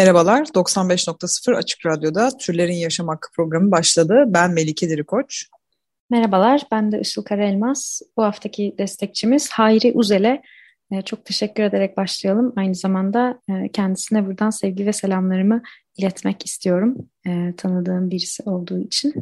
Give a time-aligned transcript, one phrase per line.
[0.00, 4.24] Merhabalar, 95.0 Açık Radyo'da Türlerin Yaşam Hakkı programı başladı.
[4.26, 5.46] Ben Melike Dirikoç.
[6.10, 8.02] Merhabalar, ben de Işıl Karaelmaz.
[8.16, 10.42] Bu haftaki destekçimiz Hayri Uzel'e
[10.90, 12.52] e, çok teşekkür ederek başlayalım.
[12.56, 15.62] Aynı zamanda e, kendisine buradan sevgi ve selamlarımı
[15.96, 16.96] iletmek istiyorum.
[17.26, 19.14] E, tanıdığım birisi olduğu için.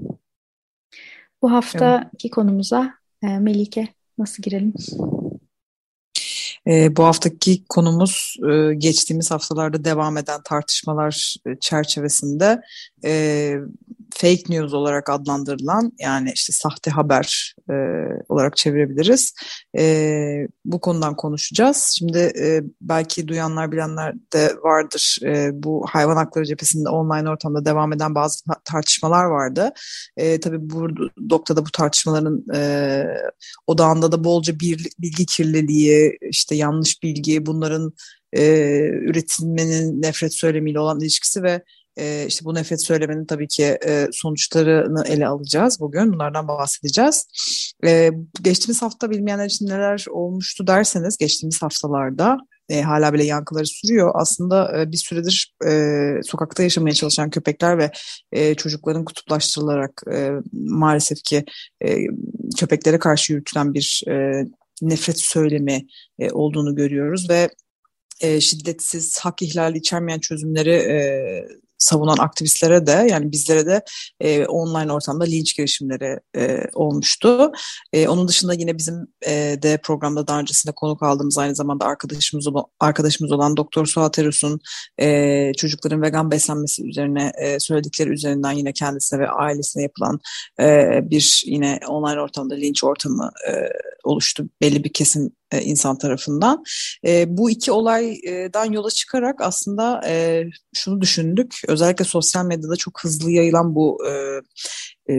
[1.42, 3.88] Bu haftaki konumuza Melike
[4.18, 4.74] nasıl girelim?
[6.68, 12.60] E, bu haftaki konumuz e, geçtiğimiz haftalarda devam eden tartışmalar e, çerçevesinde
[13.04, 13.54] e,
[14.10, 17.74] fake news olarak adlandırılan yani işte sahte haber e,
[18.28, 19.34] olarak çevirebiliriz.
[19.78, 21.94] E, bu konudan konuşacağız.
[21.98, 25.18] Şimdi e, belki duyanlar bilenler de vardır.
[25.24, 29.72] E, bu hayvan hakları cephesinde online ortamda devam eden bazı tartışmalar vardı.
[30.16, 30.88] E, tabii bu
[31.30, 33.04] noktada bu tartışmaların e,
[33.66, 37.92] odağında da bolca bir, bilgi kirliliği, işte yanlış bilgi, bunların
[38.32, 38.42] e,
[38.88, 41.62] üretilmenin nefret söylemiyle olan ilişkisi ve
[41.98, 46.12] e, işte bu nefret söylemenin tabii ki e, sonuçlarını ele alacağız bugün.
[46.12, 47.26] Bunlardan bahsedeceğiz.
[47.84, 48.10] E,
[48.42, 54.10] geçtiğimiz hafta bilmeyenler için neler olmuştu derseniz geçtiğimiz haftalarda e, hala bile yankıları sürüyor.
[54.14, 55.54] Aslında e, bir süredir
[56.22, 57.90] sokakta yaşamaya çalışan köpekler ve
[58.54, 60.02] çocukların kutuplaştırılarak
[60.52, 61.44] maalesef ki
[62.58, 64.44] köpeklere karşı yürütülen bir e,
[64.82, 65.86] nefret söylemi
[66.32, 67.50] olduğunu görüyoruz ve
[68.40, 70.72] şiddetsiz, hak ihlali içermeyen çözümleri
[71.78, 73.82] savunan aktivistlere de yani bizlere de
[74.20, 77.52] e, online ortamda linç girişimleri e, olmuştu.
[77.92, 82.46] E, onun dışında yine bizim e, de programda daha öncesinde konuk aldığımız aynı zamanda arkadaşımız
[82.80, 84.60] arkadaşımız olan Doktor Suat Erus'un
[85.00, 90.20] e, çocukların vegan beslenmesi üzerine e, söyledikleri üzerinden yine kendisine ve ailesine yapılan
[90.60, 93.52] e, bir yine online ortamda linç ortamı e,
[94.04, 96.64] oluştu belli bir kesim e, insan tarafından.
[97.06, 100.44] E, bu iki olaydan yola çıkarak aslında e,
[100.74, 101.60] şunu düşündük.
[101.68, 104.40] Özellikle sosyal medyada çok hızlı yayılan bu e,
[105.10, 105.14] e,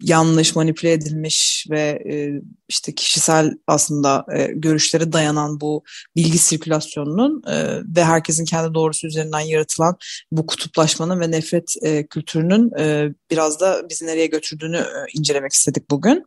[0.00, 5.84] yanlış, manipüle edilmiş ve e, işte kişisel aslında e, görüşlere dayanan bu
[6.16, 9.96] bilgi sirkülasyonunun e, ve herkesin kendi doğrusu üzerinden yaratılan
[10.32, 15.90] bu kutuplaşmanın ve nefret e, kültürünün e, biraz da bizi nereye götürdüğünü e, incelemek istedik
[15.90, 16.24] bugün.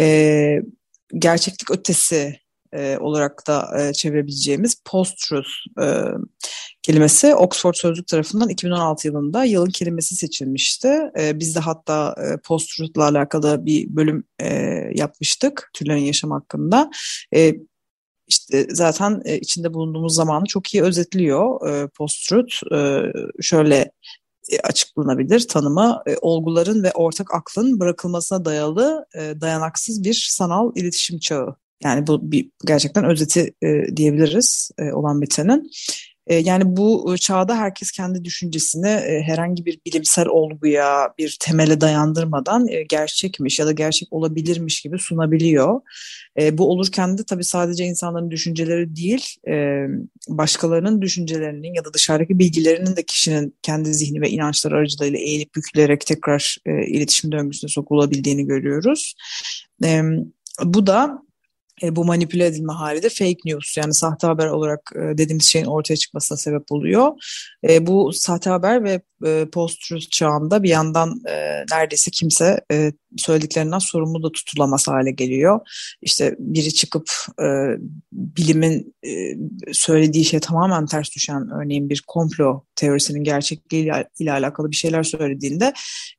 [0.00, 0.58] E,
[1.18, 2.36] gerçeklik ötesi
[2.72, 5.48] e, olarak da e, çevirebileceğimiz post-truth
[5.82, 5.86] e,
[6.82, 10.88] kelimesi Oxford Sözlük tarafından 2016 yılında yılın kelimesi seçilmişti.
[11.18, 14.48] E, biz de hatta e, post-truth'la alakalı bir bölüm e,
[14.94, 16.90] yapmıştık türlerin yaşam hakkında.
[17.34, 17.54] E,
[18.28, 22.72] işte zaten e, içinde bulunduğumuz zamanı çok iyi özetliyor e, post-truth.
[22.74, 23.12] E,
[23.42, 23.90] şöyle
[24.50, 31.56] e, açıklanabilir tanımı e, olguların ve ortak aklın bırakılmasına dayalı dayanaksız bir sanal iletişim çağı
[31.84, 35.70] yani bu bir gerçekten özeti e, diyebiliriz e, olan bitenin.
[36.28, 42.68] E, yani bu çağda herkes kendi düşüncesini e, herhangi bir bilimsel olguya, bir temele dayandırmadan
[42.68, 45.80] e, gerçekmiş ya da gerçek olabilirmiş gibi sunabiliyor.
[46.40, 49.86] E, bu olurken de tabii sadece insanların düşünceleri değil, e,
[50.28, 56.00] başkalarının düşüncelerinin ya da dışarıdaki bilgilerinin de kişinin kendi zihni ve inançları aracılığıyla eğilip bükülerek
[56.00, 59.14] tekrar e, iletişim döngüsüne sokulabildiğini görüyoruz.
[59.84, 60.02] E,
[60.64, 61.27] bu da
[61.82, 65.66] e, bu manipüle edilme hali de fake news yani sahte haber olarak e, dediğimiz şeyin
[65.66, 67.12] ortaya çıkmasına sebep oluyor.
[67.68, 73.78] E, bu sahte haber ve e, post-truth çağında bir yandan e, neredeyse kimse e, söylediklerinden
[73.78, 75.60] sorumlu da tutulamaz hale geliyor.
[76.02, 77.46] İşte biri çıkıp e,
[78.12, 79.10] bilimin e,
[79.72, 85.72] söylediği şey tamamen ters düşen örneğin bir komplo teorisinin gerçekliği ile alakalı bir şeyler söylediğinde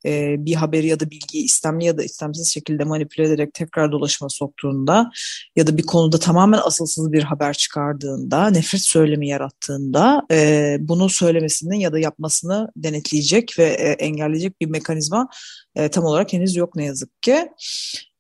[0.05, 4.29] e, bir haberi ya da bilgiyi istemli ya da istemsiz şekilde manipüle ederek tekrar dolaşıma
[4.29, 5.11] soktuğunda
[5.55, 11.81] ya da bir konuda tamamen asılsız bir haber çıkardığında, nefret söylemi yarattığında e, bunu söylemesini
[11.81, 15.29] ya da yapmasını denetleyecek ve e, engelleyecek bir mekanizma
[15.75, 17.49] e, tam olarak henüz yok ne yazık ki.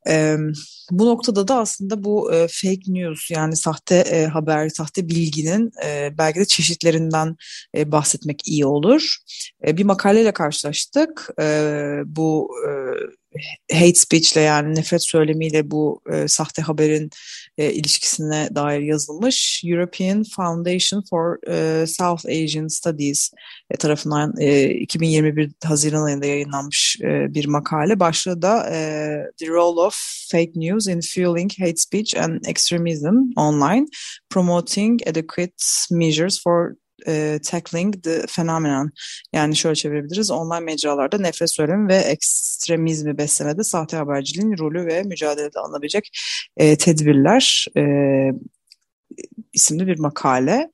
[0.07, 0.37] E,
[0.91, 6.17] bu noktada da aslında bu e, fake news yani sahte e, haber, sahte bilginin e,
[6.17, 7.35] belki de çeşitlerinden
[7.75, 9.15] e, bahsetmek iyi olur.
[9.67, 11.29] E, bir makaleyle karşılaştık.
[11.41, 11.45] E,
[12.05, 12.71] bu e,
[13.71, 17.09] hate speech ile yani nefret söylemiyle bu e, sahte haberin
[17.57, 23.31] e, ilişkisine dair yazılmış European Foundation for e, South Asian Studies
[23.71, 27.99] e, tarafından e, 2021 Haziran ayında yayınlanmış e, bir makale.
[27.99, 29.95] Başlığı da e, The Role of
[30.31, 33.85] Fake News in Fueling Hate Speech and Extremism Online,
[34.29, 35.53] Promoting Adequate
[35.91, 36.75] Measures for
[37.07, 38.91] e, tackling the phenomenon.
[39.33, 40.31] Yani şöyle çevirebiliriz.
[40.31, 46.09] Online mecralarda nefret söylemi ve ekstremizmi beslemede sahte haberciliğin rolü ve mücadelede alınabilecek
[46.57, 47.83] e, tedbirler e,
[49.53, 50.71] isimli bir makale.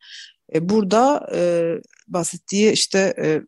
[0.53, 1.71] E, burada e,
[2.07, 3.41] bahsettiği işte e,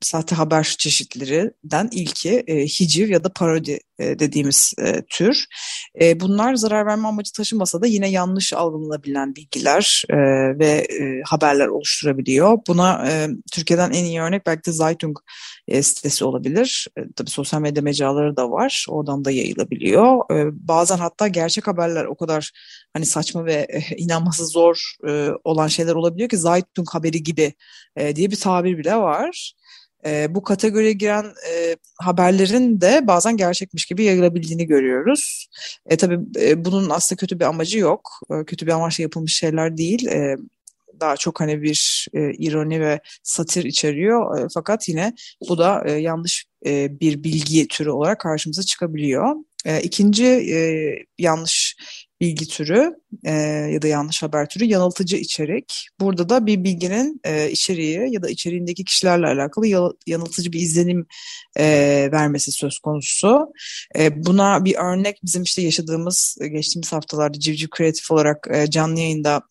[0.00, 5.44] sahte haber çeşitlerinden ilki e, hiciv ya da parodi e, dediğimiz e, tür.
[6.00, 10.16] E, bunlar zarar verme amacı taşımasa da yine yanlış algılanabilen bilgiler e,
[10.58, 12.58] ve e, haberler oluşturabiliyor.
[12.68, 15.18] Buna e, Türkiye'den en iyi örnek belki de Zeitung
[15.68, 16.86] e, sitesi olabilir.
[16.98, 18.86] E, tabii sosyal medya mecraları da var.
[18.88, 20.32] Oradan da yayılabiliyor.
[20.32, 22.50] E, bazen hatta gerçek haberler o kadar
[22.92, 27.52] hani saçma ve e, inanması zor e, olan şeyler olabiliyor ki Zeitung haberi gibi
[27.96, 29.54] e, diye bir tabir bile var
[30.08, 35.48] e, bu kategoriye giren e, haberlerin de bazen gerçekmiş gibi yayılabildiğini görüyoruz.
[35.86, 38.10] E, tabii e, bunun aslında kötü bir amacı yok.
[38.30, 40.06] E, kötü bir amaçla yapılmış şeyler değil.
[40.06, 40.36] E,
[41.00, 44.38] daha çok hani bir e, ironi ve satir içeriyor.
[44.38, 45.14] E, fakat yine
[45.48, 49.36] bu da e, yanlış e, bir bilgi türü olarak karşımıza çıkabiliyor.
[49.64, 50.58] E, ikinci e,
[51.18, 51.76] yanlış
[52.20, 52.94] bilgi türü
[53.24, 53.32] e,
[53.72, 55.88] ya da yanlış haber türü yanıltıcı içerik.
[56.00, 61.06] Burada da bir bilginin e, içeriği ya da içeriğindeki kişilerle alakalı yanıltıcı bir izlenim
[61.56, 61.64] e,
[62.12, 63.52] vermesi söz konusu.
[63.98, 69.42] E, buna bir örnek bizim işte yaşadığımız geçtiğimiz haftalarda Civciv Kreatif olarak e, canlı yayında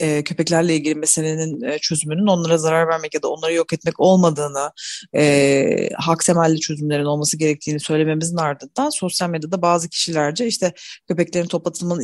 [0.00, 4.70] e, köpeklerle ilgili meselenin e, çözümünün onlara zarar vermek ya da onları yok etmek olmadığını,
[5.16, 10.72] e, hak temelli çözümlerin olması gerektiğini söylememizin ardından sosyal medyada bazı kişilerce işte
[11.08, 12.00] köpeklerin toplatılmanın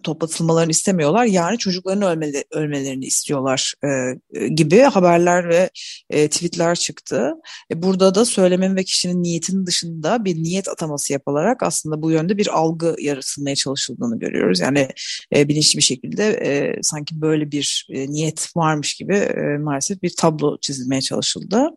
[0.00, 1.24] toplatılmalarını istemiyorlar.
[1.24, 5.70] Yani çocukların ölmeli, ölmelerini istiyorlar e, gibi haberler ve
[6.10, 7.32] e, tweetler çıktı.
[7.72, 12.38] E, burada da söylemin ve kişinin niyetinin dışında bir niyet ataması yapılarak aslında bu yönde
[12.38, 14.60] bir algı yaratılmaya çalışıldığını görüyoruz.
[14.60, 14.88] Yani
[15.36, 20.12] e, bilinçli bir şekilde e, sanki böyle bir e, niyet varmış gibi e, maalesef bir
[20.16, 21.68] tablo çizilmeye çalışıldı.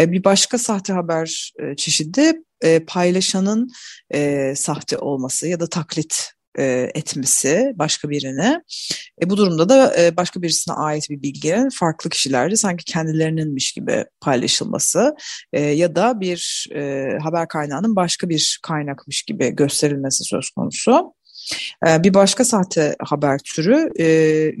[0.00, 2.32] E, bir başka sahte haber e, çeşidi
[2.62, 3.70] e, paylaşanın
[4.14, 8.62] e, sahte olması ya da taklit e, etmesi başka birine.
[9.22, 14.04] E, bu durumda da e, başka birisine ait bir bilginin farklı kişilerde sanki kendilerininmiş gibi
[14.20, 15.14] paylaşılması
[15.52, 21.17] e, ya da bir e, haber kaynağının başka bir kaynakmış gibi gösterilmesi söz konusu.
[21.86, 24.04] Ee, bir başka sahte haber türü e,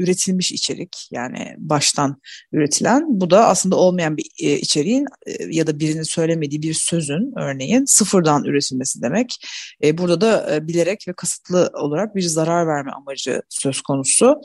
[0.02, 2.20] üretilmiş içerik yani baştan
[2.52, 3.04] üretilen.
[3.08, 7.84] Bu da aslında olmayan bir e, içeriğin e, ya da birinin söylemediği bir sözün örneğin
[7.84, 9.46] sıfırdan üretilmesi demek.
[9.92, 14.40] Burada da bilerek ve kasıtlı olarak bir zarar verme amacı söz konusu.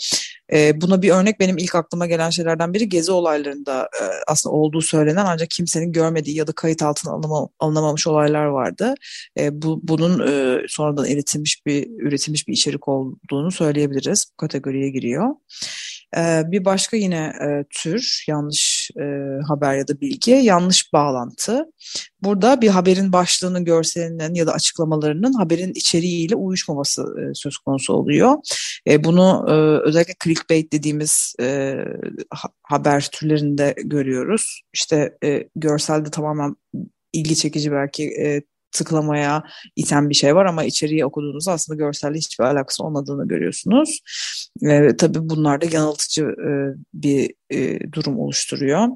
[0.52, 4.82] E, buna bir örnek benim ilk aklıma gelen şeylerden biri gezi olaylarında e, aslında olduğu
[4.82, 8.94] söylenen ancak kimsenin görmediği ya da kayıt altına alınama, alınamamış olaylar vardı.
[9.40, 14.26] E, bu Bunun e, sonradan üretilmiş bir üretilmiş bir içerik olduğunu söyleyebiliriz.
[14.34, 15.30] Bu kategoriye giriyor.
[16.18, 19.04] Ee, bir başka yine e, tür yanlış e,
[19.48, 21.66] haber ya da bilgi yanlış bağlantı.
[22.22, 28.36] Burada bir haberin başlığının, görselinin ya da açıklamalarının haberin içeriğiyle uyuşmaması e, söz konusu oluyor.
[29.00, 29.46] Bunu
[29.86, 31.36] özellikle clickbait dediğimiz
[32.64, 34.62] haber türlerinde görüyoruz.
[34.74, 35.18] İşte
[35.56, 36.56] görselde tamamen
[37.14, 38.04] ilgi çekici belki
[38.74, 39.44] tıklamaya
[39.76, 44.00] iten bir şey var ama içeriği okuduğunuzda aslında görselle hiçbir alakası olmadığını görüyorsunuz.
[44.62, 46.50] E, tabii bunlar da yanıltıcı e,
[46.94, 48.88] bir e, durum oluşturuyor.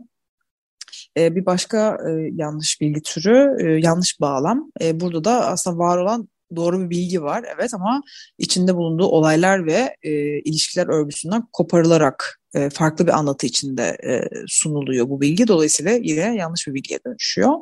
[1.17, 1.97] E, bir başka
[2.31, 4.71] yanlış bilgi türü yanlış bağlam.
[4.93, 8.01] Burada da aslında var olan doğru bir bilgi var evet ama
[8.37, 15.09] içinde bulunduğu olaylar ve e, ilişkiler örgüsünden koparılarak e, farklı bir anlatı içinde e, sunuluyor
[15.09, 15.47] bu bilgi.
[15.47, 17.53] Dolayısıyla yine yanlış bir bilgiye dönüşüyor.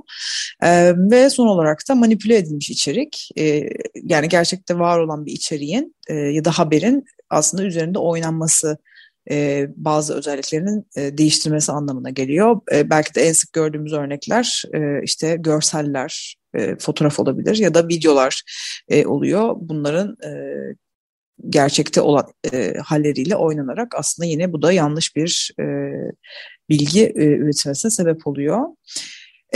[0.64, 3.30] E, ve son olarak da manipüle edilmiş içerik.
[3.38, 3.70] E,
[4.04, 8.78] yani gerçekte var olan bir içeriğin e, ya da haberin aslında üzerinde oynanması
[9.32, 12.62] e, bazı özelliklerinin e, değiştirmesi anlamına geliyor.
[12.74, 17.88] E, belki de en sık gördüğümüz örnekler e, işte görseller, e, fotoğraf olabilir ya da
[17.88, 18.44] videolar
[18.90, 19.56] e, oluyor.
[19.60, 20.32] Bunların e,
[21.50, 25.66] gerçekte olan e, halleriyle oynanarak aslında yine bu da yanlış bir e,
[26.70, 28.60] bilgi e, üretilmesine sebep oluyor.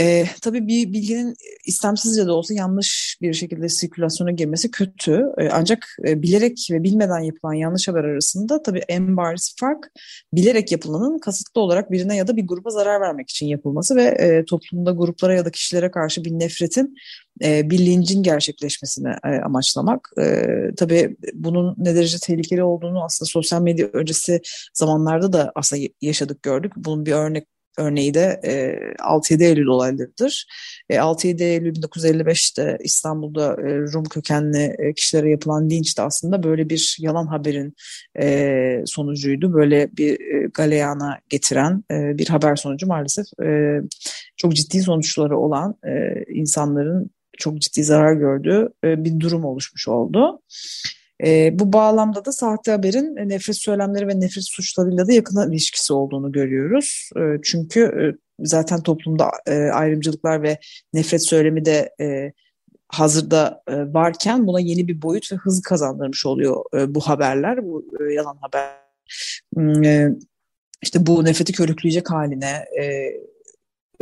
[0.00, 5.24] E, tabii bir bilginin istemsizce de olsa yanlış bir şekilde sirkülasyona girmesi kötü.
[5.38, 9.90] E, ancak e, bilerek ve bilmeden yapılan yanlış haber arasında tabii en bariz fark
[10.32, 14.44] bilerek yapılanın kasıtlı olarak birine ya da bir gruba zarar vermek için yapılması ve e,
[14.44, 16.94] toplumda gruplara ya da kişilere karşı bir nefretin
[17.44, 17.80] e, bir
[18.22, 20.08] gerçekleşmesini e, amaçlamak.
[20.20, 24.40] E, tabii bunun ne derece tehlikeli olduğunu aslında sosyal medya öncesi
[24.74, 26.72] zamanlarda da aslında yaşadık gördük.
[26.76, 27.46] Bunun bir örnek
[27.78, 28.52] örneği de e,
[29.02, 30.46] 6-7 Eylül olaylarıdır.
[30.90, 36.70] E, 6-7 Eylül 1955'te İstanbul'da e, Rum kökenli e, kişilere yapılan linç de aslında böyle
[36.70, 37.74] bir yalan haberin
[38.20, 39.54] e, sonucuydu.
[39.54, 43.80] Böyle bir e, galeyana getiren e, bir haber sonucu maalesef e,
[44.36, 50.42] çok ciddi sonuçları olan e, insanların çok ciddi zarar gördüğü e, bir durum oluşmuş oldu.
[51.24, 56.32] E, bu bağlamda da sahte haberin nefret söylemleri ve nefret suçlarıyla da yakın ilişkisi olduğunu
[56.32, 57.10] görüyoruz.
[57.16, 58.02] E, çünkü e,
[58.40, 60.58] zaten toplumda e, ayrımcılıklar ve
[60.94, 62.32] nefret söylemi de e,
[62.88, 67.84] hazırda e, varken buna yeni bir boyut ve hız kazandırmış oluyor e, bu haberler, bu
[68.00, 68.70] e, yalan haber.
[69.54, 70.08] Hmm, e,
[70.82, 72.84] işte bu nefreti körükleyecek haline, e,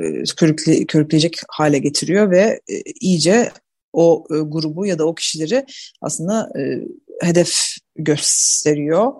[0.05, 3.51] e körükle, körükleyecek hale getiriyor ve e, iyice
[3.93, 5.67] o e, grubu ya da o kişileri
[6.01, 6.83] aslında e,
[7.23, 9.13] hedef gösteriyor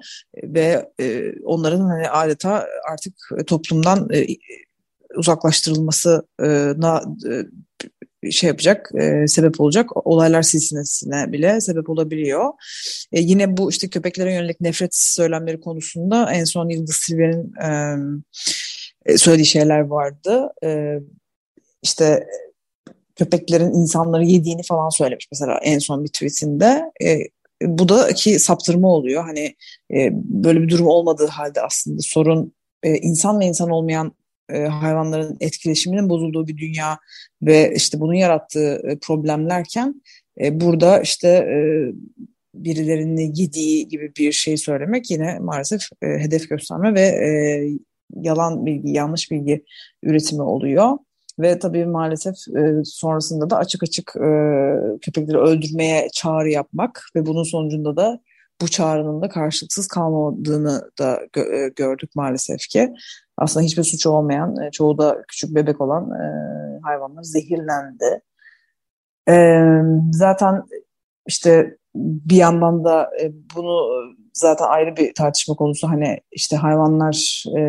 [0.43, 3.15] ve e, onların hani adeta artık
[3.47, 4.27] toplumdan e,
[5.17, 12.53] uzaklaştırılmasına e, şey yapacak, e, sebep olacak olaylar silsilesine bile sebep olabiliyor.
[13.13, 17.53] E, yine bu işte köpeklere yönelik nefret söylemleri konusunda en son Yıldız Silver'in
[19.07, 20.49] e, söylediği şeyler vardı.
[20.65, 20.99] E,
[21.83, 22.27] işte
[23.17, 26.93] köpeklerin insanları yediğini falan söylemiş mesela en son bir tweetinde.
[27.05, 27.19] E,
[27.63, 29.25] bu da ki saptırma oluyor.
[29.25, 29.55] Hani
[29.95, 34.13] e, böyle bir durum olmadığı halde aslında sorun e, insan ve insan olmayan
[34.53, 36.99] e, hayvanların etkileşiminin bozulduğu bir dünya
[37.43, 40.03] ve işte bunun yarattığı e, problemlerken
[40.41, 41.59] e, burada işte e,
[42.55, 47.31] birilerini yediği gibi bir şey söylemek yine maalesef e, hedef gösterme ve e,
[48.15, 49.65] yalan bilgi, yanlış bilgi
[50.03, 50.99] üretimi oluyor.
[51.39, 54.31] Ve tabii maalesef e, sonrasında da açık açık e,
[55.03, 58.21] köpekleri öldürmeye çağrı yapmak ve bunun sonucunda da
[58.61, 62.95] bu çağrının da karşılıksız kalmadığını da gö- e, gördük maalesef ki.
[63.37, 66.25] Aslında hiçbir suçu olmayan, e, çoğu da küçük bebek olan e,
[66.83, 68.21] hayvanlar zehirlendi.
[69.29, 69.61] E,
[70.13, 70.63] zaten
[71.27, 73.89] işte bir yandan da e, bunu
[74.33, 75.89] zaten ayrı bir tartışma konusu.
[75.89, 77.63] Hani işte hayvanlar e,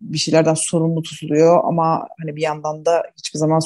[0.00, 3.60] bir şeylerden sorumlu tutuluyor ama hani bir yandan da hiçbir zaman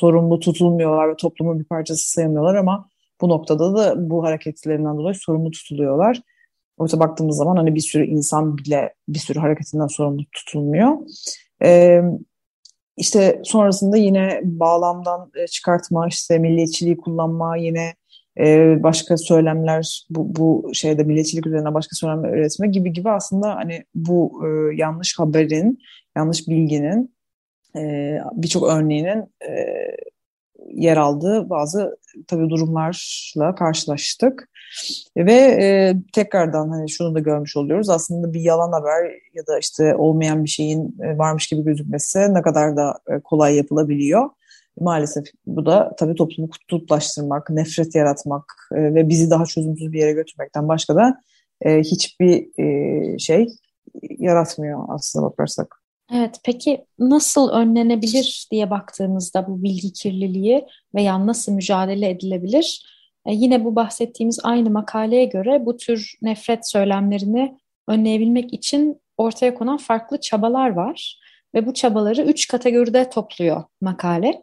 [0.00, 2.88] sorumlu tutulmuyorlar ve toplumun bir parçası sayılmıyorlar ama
[3.20, 6.20] bu noktada da bu hareketlerinden dolayı sorumlu tutuluyorlar.
[6.78, 10.96] Oysa baktığımız zaman hani bir sürü insan bile bir sürü hareketinden sorumlu tutulmuyor.
[11.62, 12.02] Ee,
[12.96, 17.94] işte sonrasında yine bağlamdan çıkartma, işte milliyetçiliği kullanma, yine
[18.38, 23.84] e, başka söylemler bu, bu şeyde milliyetçilik üzerine başka söylemler üretme gibi gibi aslında hani
[23.94, 25.78] bu e, yanlış haberin,
[26.16, 27.14] yanlış bilginin
[27.76, 29.52] e, birçok örneğinin e,
[30.72, 31.96] yer aldığı bazı
[32.28, 34.48] tabii durumlarla karşılaştık.
[35.16, 37.88] Ve e, tekrardan hani şunu da görmüş oluyoruz.
[37.88, 42.42] Aslında bir yalan haber ya da işte olmayan bir şeyin e, varmış gibi gözükmesi ne
[42.42, 44.30] kadar da e, kolay yapılabiliyor.
[44.80, 50.12] Maalesef bu da tabii toplumu kutuplaştırmak, nefret yaratmak e, ve bizi daha çözümsüz bir yere
[50.12, 51.20] götürmekten başka da
[51.60, 53.46] e, hiçbir e, şey
[54.18, 55.82] yaratmıyor aslında bakarsak.
[56.14, 62.86] Evet, peki nasıl önlenebilir diye baktığımızda bu bilgi kirliliği veya nasıl mücadele edilebilir?
[63.26, 70.20] Yine bu bahsettiğimiz aynı makaleye göre bu tür nefret söylemlerini önleyebilmek için ortaya konan farklı
[70.20, 71.20] çabalar var
[71.54, 74.42] ve bu çabaları üç kategoride topluyor makale.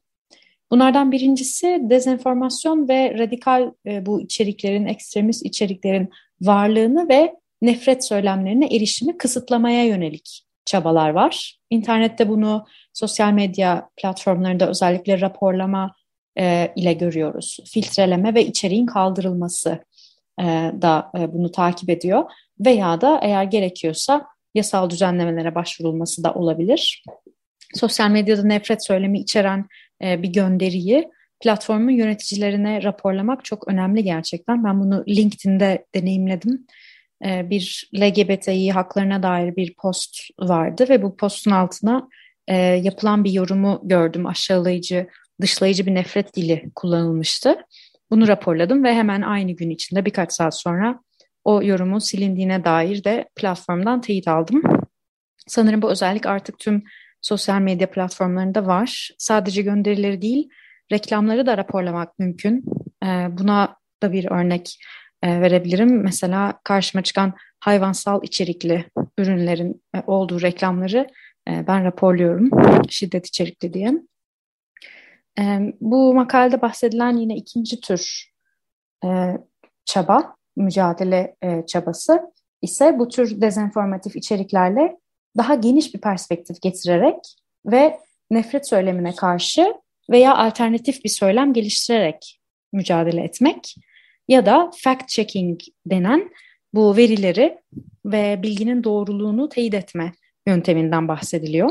[0.73, 6.09] Bunlardan birincisi dezenformasyon ve radikal e, bu içeriklerin, ekstremist içeriklerin
[6.41, 11.59] varlığını ve nefret söylemlerine erişimi kısıtlamaya yönelik çabalar var.
[11.69, 15.95] İnternette bunu sosyal medya platformlarında özellikle raporlama
[16.39, 17.57] e, ile görüyoruz.
[17.73, 19.79] Filtreleme ve içeriğin kaldırılması
[20.39, 20.43] e,
[20.81, 22.23] da e, bunu takip ediyor.
[22.59, 24.25] Veya da eğer gerekiyorsa
[24.55, 27.03] yasal düzenlemelere başvurulması da olabilir.
[27.73, 29.65] Sosyal medyada nefret söylemi içeren
[30.03, 31.09] bir gönderiyi
[31.43, 34.63] platformun yöneticilerine raporlamak çok önemli gerçekten.
[34.63, 36.67] Ben bunu LinkedIn'de deneyimledim.
[37.25, 42.07] E, bir LGBTİ haklarına dair bir post vardı ve bu postun altına
[42.47, 44.27] e, yapılan bir yorumu gördüm.
[44.27, 45.07] Aşağılayıcı,
[45.41, 47.55] dışlayıcı bir nefret dili kullanılmıştı.
[48.11, 50.99] Bunu raporladım ve hemen aynı gün içinde birkaç saat sonra
[51.43, 54.61] o yorumun silindiğine dair de platformdan teyit aldım.
[55.47, 56.83] Sanırım bu özellik artık tüm
[57.23, 59.09] sosyal medya platformlarında var.
[59.17, 60.49] Sadece gönderileri değil,
[60.91, 62.63] reklamları da raporlamak mümkün.
[63.03, 64.79] E, buna da bir örnek
[65.23, 66.03] e, verebilirim.
[66.03, 68.85] Mesela karşıma çıkan hayvansal içerikli
[69.17, 71.07] ürünlerin e, olduğu reklamları
[71.49, 72.49] e, ben raporluyorum
[72.89, 73.93] şiddet içerikli diye.
[75.39, 78.33] E, bu makalede bahsedilen yine ikinci tür
[79.85, 81.35] çaba, mücadele
[81.67, 82.21] çabası
[82.61, 84.97] ise bu tür dezenformatif içeriklerle
[85.37, 87.15] daha geniş bir perspektif getirerek
[87.65, 87.99] ve
[88.31, 89.73] nefret söylemine karşı
[90.09, 92.39] veya alternatif bir söylem geliştirerek
[92.73, 93.75] mücadele etmek
[94.27, 96.29] ya da fact checking denen
[96.73, 97.57] bu verileri
[98.05, 100.11] ve bilginin doğruluğunu teyit etme
[100.47, 101.69] yönteminden bahsediliyor.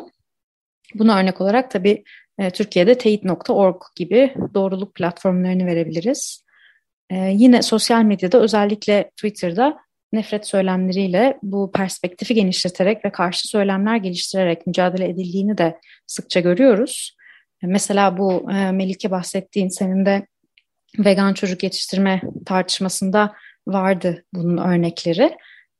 [0.94, 2.04] Buna örnek olarak tabii
[2.38, 6.44] e, Türkiye'de teyit.org gibi doğruluk platformlarını verebiliriz.
[7.10, 9.78] E, yine sosyal medyada özellikle Twitter'da
[10.12, 17.16] nefret söylemleriyle bu perspektifi genişleterek ve karşı söylemler geliştirerek mücadele edildiğini de sıkça görüyoruz.
[17.62, 20.26] Mesela bu e, Melike bahsettiğin senin de
[20.98, 23.34] vegan çocuk yetiştirme tartışmasında
[23.66, 25.36] vardı bunun örnekleri.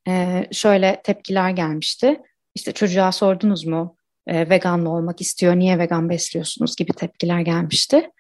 [0.08, 2.20] E, şöyle tepkiler gelmişti.
[2.54, 3.96] İşte çocuğa sordunuz mu
[4.26, 8.10] e, vegan mı olmak istiyor, niye vegan besliyorsunuz gibi tepkiler gelmişti.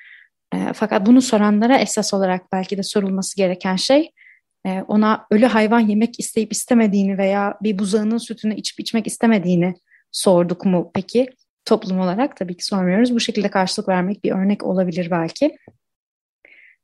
[0.74, 4.10] Fakat bunu soranlara esas olarak belki de sorulması gereken şey
[4.88, 9.74] ona ölü hayvan yemek isteyip istemediğini veya bir buzağının sütünü içip içmek istemediğini
[10.12, 11.26] sorduk mu peki?
[11.64, 13.14] Toplum olarak tabii ki sormuyoruz.
[13.14, 15.56] Bu şekilde karşılık vermek bir örnek olabilir belki.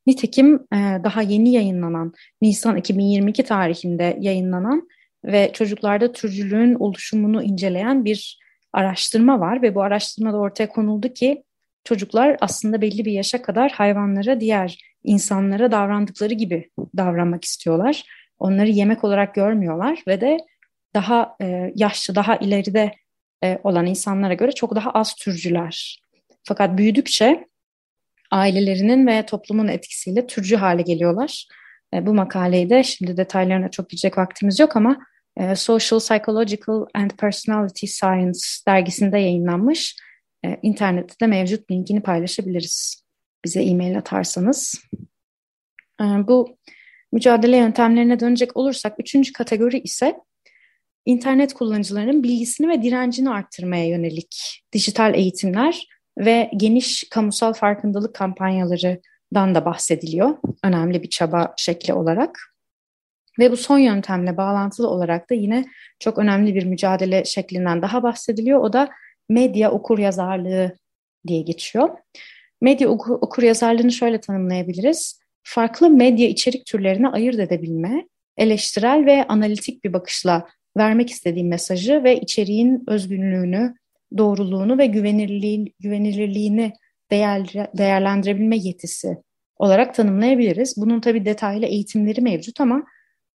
[0.07, 4.89] Nitekim e, daha yeni yayınlanan, Nisan 2022 tarihinde yayınlanan
[5.25, 8.39] ve çocuklarda türcülüğün oluşumunu inceleyen bir
[8.73, 11.45] araştırma var ve bu araştırmada ortaya konuldu ki
[11.85, 18.05] çocuklar aslında belli bir yaşa kadar hayvanlara diğer insanlara davrandıkları gibi davranmak istiyorlar.
[18.39, 20.39] Onları yemek olarak görmüyorlar ve de
[20.95, 22.93] daha e, yaşlı, daha ileride
[23.45, 26.03] e, olan insanlara göre çok daha az türcüler.
[26.45, 27.49] Fakat büyüdükçe
[28.31, 31.47] ailelerinin ve toplumun etkisiyle türcü hale geliyorlar.
[31.95, 34.97] E, bu makaleyi de şimdi detaylarına çok gidecek vaktimiz yok ama
[35.37, 39.97] e, Social Psychological and Personality Science dergisinde yayınlanmış.
[40.45, 43.08] E, internette de mevcut linkini paylaşabiliriz.
[43.49, 44.83] Bize e-mail atarsanız.
[46.01, 46.59] E, bu
[47.13, 50.17] mücadele yöntemlerine dönecek olursak üçüncü kategori ise
[51.05, 55.87] internet kullanıcılarının bilgisini ve direncini arttırmaya yönelik dijital eğitimler
[56.19, 60.37] ve geniş kamusal farkındalık kampanyalarından da bahsediliyor.
[60.65, 62.41] Önemli bir çaba şekli olarak.
[63.39, 65.65] Ve bu son yöntemle bağlantılı olarak da yine
[65.99, 68.61] çok önemli bir mücadele şeklinden daha bahsediliyor.
[68.61, 68.89] O da
[69.29, 70.77] medya okur yazarlığı
[71.27, 71.89] diye geçiyor.
[72.61, 75.21] Medya okur, okur yazarlığını şöyle tanımlayabiliriz.
[75.43, 82.21] Farklı medya içerik türlerine ayırt edebilme, eleştirel ve analitik bir bakışla vermek istediğim mesajı ve
[82.21, 83.75] içeriğin özgünlüğünü,
[84.19, 86.73] doğruluğunu ve güvenilirliğin, güvenilirliğini
[87.11, 89.17] değer, değerlendirebilme yetisi
[89.57, 90.75] olarak tanımlayabiliriz.
[90.77, 92.85] Bunun tabii detaylı eğitimleri mevcut ama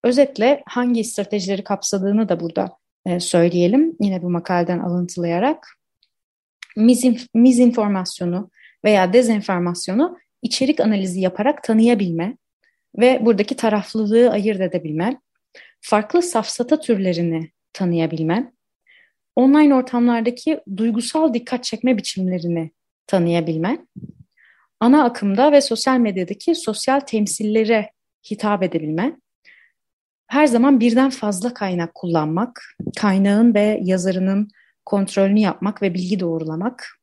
[0.04, 3.96] özetle hangi stratejileri kapsadığını da burada e, söyleyelim.
[4.00, 5.66] Yine bu makaleden alıntılayarak.
[6.76, 8.50] Mizinf mizinformasyonu
[8.84, 12.36] veya dezenformasyonu içerik analizi yaparak tanıyabilme
[12.98, 15.20] ve buradaki taraflılığı ayırt edebilme,
[15.80, 18.52] farklı safsata türlerini tanıyabilme,
[19.36, 22.70] online ortamlardaki duygusal dikkat çekme biçimlerini
[23.06, 23.86] tanıyabilme,
[24.80, 27.90] ana akımda ve sosyal medyadaki sosyal temsillere
[28.30, 29.16] hitap edebilme,
[30.26, 34.48] her zaman birden fazla kaynak kullanmak, kaynağın ve yazarının
[34.84, 36.98] kontrolünü yapmak ve bilgi doğrulamak,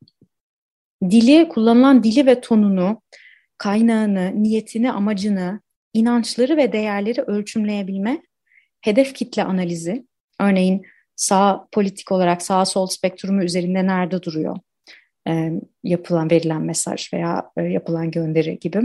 [1.03, 3.01] dili, kullanılan dili ve tonunu,
[3.57, 5.61] kaynağını, niyetini, amacını,
[5.93, 8.21] inançları ve değerleri ölçümleyebilme,
[8.81, 10.05] hedef kitle analizi,
[10.39, 10.85] örneğin
[11.15, 14.57] sağ politik olarak sağ sol spektrumu üzerinde nerede duruyor?
[15.27, 15.51] E,
[15.83, 18.81] yapılan verilen mesaj veya e, yapılan gönderi gibi.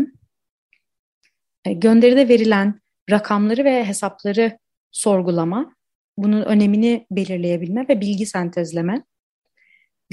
[1.64, 4.58] E, gönderide verilen rakamları ve hesapları
[4.90, 5.74] sorgulama,
[6.18, 9.04] bunun önemini belirleyebilme ve bilgi sentezleme,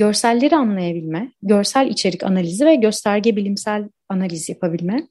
[0.02, 5.08] görselleri anlayabilme, görsel içerik analizi ve gösterge bilimsel analiz yapabilme,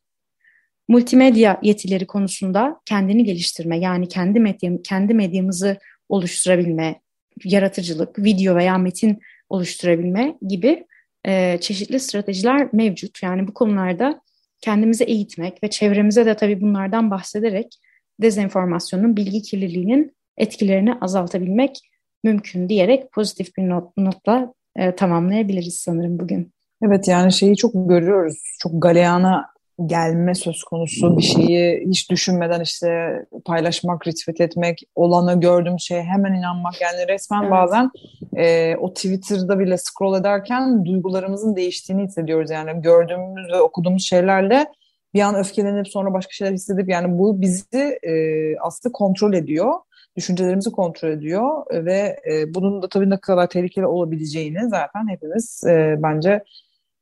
[0.89, 5.77] multimedya yetileri konusunda kendini geliştirme, yani kendi medyam, kendi medyamızı
[6.09, 7.01] oluşturabilme,
[7.45, 10.87] yaratıcılık, video veya metin oluşturabilme gibi
[11.27, 13.23] e, çeşitli stratejiler mevcut.
[13.23, 14.21] Yani bu konularda
[14.61, 17.79] kendimizi eğitmek ve çevremize de tabii bunlardan bahsederek
[18.23, 21.79] dezenformasyonun, bilgi kirliliğinin etkilerini azaltabilmek
[22.25, 26.53] mümkün diyerek pozitif bir not, notla e, tamamlayabiliriz sanırım bugün.
[26.83, 28.39] Evet yani şeyi çok görüyoruz.
[28.59, 29.47] Çok galeyana
[29.87, 36.33] gelme söz konusu bir şeyi hiç düşünmeden işte paylaşmak, retweet etmek, olanı gördüğüm şeye hemen
[36.35, 37.51] inanmak yani resmen evet.
[37.51, 37.91] bazen
[38.37, 44.67] e, o Twitter'da bile scroll ederken duygularımızın değiştiğini hissediyoruz yani gördüğümüz ve okuduğumuz şeylerle
[45.15, 48.13] bir an öfkelenip sonra başka şeyler hissedip yani bu bizi e,
[48.59, 49.75] aslında kontrol ediyor.
[50.21, 55.97] Düşüncelerimizi kontrol ediyor ve e, bunun da tabii ne kadar tehlikeli olabileceğini zaten hepimiz e,
[55.99, 56.45] bence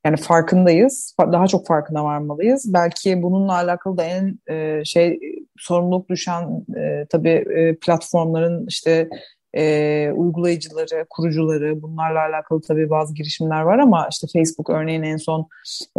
[0.05, 1.15] yani farkındayız.
[1.19, 2.73] Daha çok farkına varmalıyız.
[2.73, 5.19] Belki bununla alakalı da en e, şey
[5.57, 9.09] sorumluluk düşen e, tabii e, platformların işte
[9.53, 15.47] e, uygulayıcıları, kurucuları bunlarla alakalı tabii bazı girişimler var ama işte Facebook örneğin en son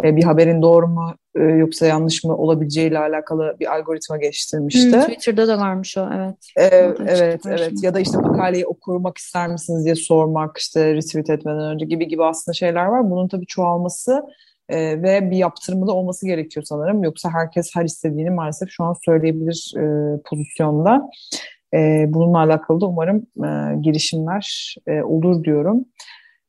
[0.03, 4.91] e, bir haberin doğru mu e, yoksa yanlış mı olabileceğiyle alakalı bir algoritma geliştirmişti.
[4.91, 6.35] Hmm, Twitter'da da varmış o evet.
[6.57, 6.65] E,
[7.07, 11.85] evet evet ya da işte makaleyi okumak ister misiniz diye sormak işte retweet etmeden önce
[11.85, 13.11] gibi gibi aslında şeyler var.
[13.11, 14.23] Bunun tabii çoğalması
[14.69, 17.03] e, ve bir yaptırımı da olması gerekiyor sanırım.
[17.03, 19.83] Yoksa herkes her istediğini maalesef şu an söyleyebilir e,
[20.25, 21.09] pozisyonda.
[21.73, 25.85] E, bununla alakalı da umarım e, girişimler e, olur diyorum.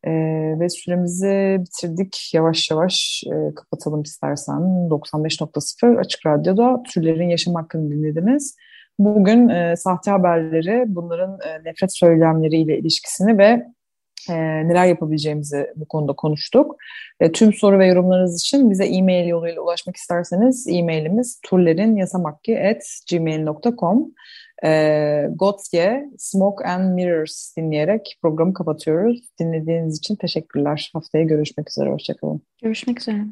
[0.04, 0.10] E,
[0.60, 2.30] ve süremizi bitirdik.
[2.34, 4.88] Yavaş yavaş e, kapatalım istersen.
[4.90, 8.56] 95.0 Açık Radyo'da Türlerin Yaşam Hakkını dinlediniz.
[8.98, 13.66] Bugün e, sahte haberleri, bunların e, nefret söylemleriyle ilişkisini ve
[14.30, 14.34] e,
[14.68, 16.76] neler yapabileceğimizi bu konuda konuştuk.
[17.20, 24.12] E, tüm soru ve yorumlarınız için bize e-mail yoluyla ulaşmak isterseniz e-mailimiz turlerinyasamakki.gmail.com
[24.64, 29.20] e, Gotye, Smoke and Mirrors dinleyerek programı kapatıyoruz.
[29.40, 30.90] Dinlediğiniz için teşekkürler.
[30.92, 31.90] Haftaya görüşmek üzere.
[31.90, 32.42] Hoşçakalın.
[32.62, 33.24] Görüşmek üzere.